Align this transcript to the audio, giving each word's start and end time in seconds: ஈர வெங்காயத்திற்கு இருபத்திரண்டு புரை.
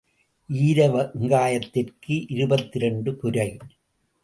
ஈர 0.49 0.87
வெங்காயத்திற்கு 0.87 2.15
இருபத்திரண்டு 2.27 3.15
புரை. 3.15 3.57